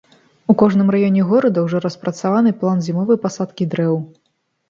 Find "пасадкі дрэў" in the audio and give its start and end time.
3.27-3.95